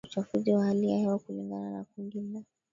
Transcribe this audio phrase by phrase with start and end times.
[0.03, 2.43] kutokana na uchafuzi wa hali ya hewa kulingana na kundi la